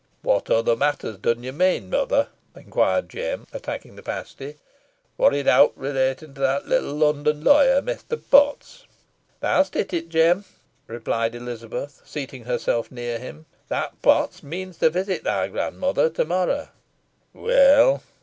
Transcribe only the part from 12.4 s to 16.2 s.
herself near him. "That Potts means to visit thy gran mother